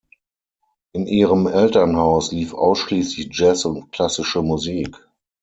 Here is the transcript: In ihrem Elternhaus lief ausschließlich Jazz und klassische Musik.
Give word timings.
In 0.95 1.05
ihrem 1.05 1.45
Elternhaus 1.45 2.31
lief 2.31 2.55
ausschließlich 2.55 3.29
Jazz 3.33 3.65
und 3.65 3.91
klassische 3.91 4.41
Musik. 4.41 4.97